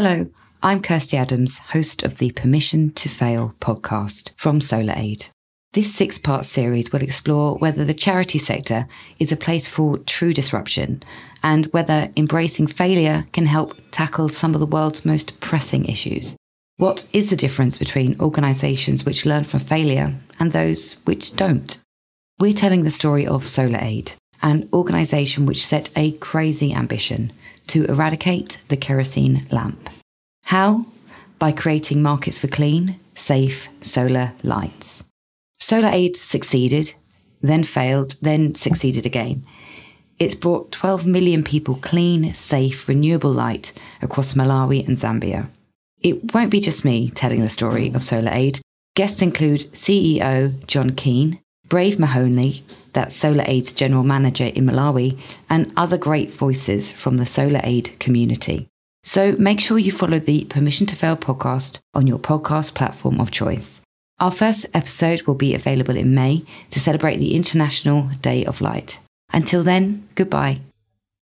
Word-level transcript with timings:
Hello, 0.00 0.28
I'm 0.62 0.80
Kirsty 0.80 1.16
Adams, 1.16 1.58
host 1.58 2.04
of 2.04 2.18
the 2.18 2.30
Permission 2.30 2.92
to 2.92 3.08
Fail 3.08 3.52
podcast 3.58 4.30
from 4.36 4.60
SolarAid. 4.60 5.30
This 5.72 5.92
six 5.92 6.18
part 6.18 6.44
series 6.44 6.92
will 6.92 7.02
explore 7.02 7.58
whether 7.58 7.84
the 7.84 7.94
charity 7.94 8.38
sector 8.38 8.86
is 9.18 9.32
a 9.32 9.36
place 9.36 9.68
for 9.68 9.98
true 9.98 10.32
disruption 10.32 11.02
and 11.42 11.66
whether 11.72 12.12
embracing 12.16 12.68
failure 12.68 13.26
can 13.32 13.46
help 13.46 13.74
tackle 13.90 14.28
some 14.28 14.54
of 14.54 14.60
the 14.60 14.66
world's 14.66 15.04
most 15.04 15.40
pressing 15.40 15.86
issues. 15.86 16.36
What 16.76 17.04
is 17.12 17.30
the 17.30 17.36
difference 17.36 17.76
between 17.76 18.20
organisations 18.20 19.04
which 19.04 19.26
learn 19.26 19.42
from 19.42 19.58
failure 19.58 20.14
and 20.38 20.52
those 20.52 20.92
which 21.06 21.34
don't? 21.34 21.76
We're 22.38 22.52
telling 22.52 22.84
the 22.84 22.92
story 22.92 23.26
of 23.26 23.42
SolarAid, 23.42 24.14
an 24.42 24.68
organisation 24.72 25.46
which 25.46 25.66
set 25.66 25.90
a 25.96 26.12
crazy 26.12 26.72
ambition 26.72 27.32
to 27.68 27.84
eradicate 27.86 28.62
the 28.68 28.76
kerosene 28.76 29.46
lamp. 29.50 29.90
How? 30.44 30.86
By 31.38 31.52
creating 31.52 32.02
markets 32.02 32.38
for 32.38 32.48
clean, 32.48 32.98
safe 33.14 33.68
solar 33.80 34.32
lights. 34.42 35.04
SolarAid 35.60 36.16
succeeded, 36.16 36.94
then 37.42 37.64
failed, 37.64 38.16
then 38.22 38.54
succeeded 38.54 39.06
again. 39.06 39.44
It's 40.18 40.34
brought 40.34 40.72
12 40.72 41.06
million 41.06 41.44
people 41.44 41.76
clean, 41.76 42.34
safe, 42.34 42.88
renewable 42.88 43.30
light 43.30 43.72
across 44.02 44.32
Malawi 44.32 44.86
and 44.86 44.96
Zambia. 44.96 45.48
It 46.00 46.32
won't 46.34 46.50
be 46.50 46.60
just 46.60 46.84
me 46.84 47.10
telling 47.10 47.40
the 47.40 47.50
story 47.50 47.88
of 47.88 48.02
SolarAid. 48.02 48.60
Guests 48.96 49.22
include 49.22 49.72
CEO 49.72 50.66
John 50.66 50.90
Keane, 50.90 51.38
Brave 51.68 51.98
Mahoney, 51.98 52.64
that's 52.92 53.18
SolarAid's 53.18 53.72
general 53.72 54.02
manager 54.02 54.46
in 54.46 54.66
Malawi, 54.66 55.18
and 55.50 55.72
other 55.76 55.98
great 55.98 56.32
voices 56.32 56.92
from 56.92 57.16
the 57.16 57.24
SolarAid 57.24 57.98
community. 57.98 58.68
So 59.04 59.32
make 59.38 59.60
sure 59.60 59.78
you 59.78 59.92
follow 59.92 60.18
the 60.18 60.44
Permission 60.46 60.86
to 60.86 60.96
Fail 60.96 61.16
podcast 61.16 61.78
on 61.94 62.06
your 62.06 62.18
podcast 62.18 62.74
platform 62.74 63.20
of 63.20 63.30
choice. 63.30 63.80
Our 64.18 64.32
first 64.32 64.66
episode 64.74 65.22
will 65.22 65.36
be 65.36 65.54
available 65.54 65.96
in 65.96 66.14
May 66.14 66.44
to 66.70 66.80
celebrate 66.80 67.18
the 67.18 67.34
International 67.34 68.10
Day 68.20 68.44
of 68.44 68.60
Light. 68.60 68.98
Until 69.32 69.62
then, 69.62 70.08
goodbye. 70.14 70.60